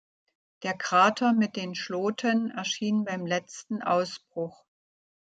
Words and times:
Der 0.63 0.73
Krater 0.75 1.31
mit 1.31 1.55
den 1.55 1.75
Schloten 1.75 2.49
erschien 2.49 3.03
beim 3.05 3.27
letzten 3.27 3.83
Ausbruch. 3.83 4.65